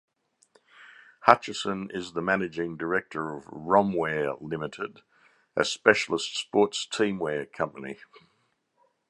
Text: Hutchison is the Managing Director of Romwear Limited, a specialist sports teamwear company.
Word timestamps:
Hutchison 1.27 1.91
is 1.93 2.13
the 2.13 2.23
Managing 2.23 2.75
Director 2.75 3.37
of 3.37 3.45
Romwear 3.45 4.35
Limited, 4.41 5.03
a 5.55 5.63
specialist 5.63 6.35
sports 6.37 6.87
teamwear 6.91 7.45
company. 7.53 7.99